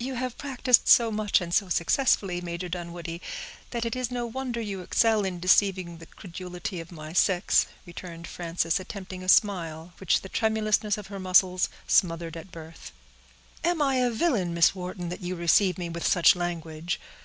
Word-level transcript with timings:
"You 0.00 0.14
have 0.14 0.36
practiced 0.36 0.88
so 0.88 1.12
much, 1.12 1.40
and 1.40 1.54
so 1.54 1.68
successfully, 1.68 2.40
Major 2.40 2.68
Dunwoodie, 2.68 3.22
that 3.70 3.84
it 3.84 3.94
is 3.94 4.10
no 4.10 4.26
wonder 4.26 4.60
you 4.60 4.80
excel 4.80 5.24
in 5.24 5.38
deceiving 5.38 5.98
the 5.98 6.06
credulity 6.06 6.80
of 6.80 6.90
my 6.90 7.12
sex," 7.12 7.66
returned 7.86 8.26
Frances, 8.26 8.80
attempting 8.80 9.22
a 9.22 9.28
smile, 9.28 9.92
which 9.98 10.22
the 10.22 10.28
tremulousness 10.28 10.98
of 10.98 11.06
her 11.06 11.20
muscles 11.20 11.68
smothered 11.86 12.36
at 12.36 12.50
birth. 12.50 12.90
"Am 13.62 13.80
I 13.80 13.98
a 13.98 14.10
villain, 14.10 14.52
Miss 14.54 14.74
Wharton, 14.74 15.08
that 15.08 15.20
you 15.22 15.36
receive 15.36 15.78
me 15.78 15.88
with 15.88 16.04
such 16.04 16.34
language? 16.34 16.98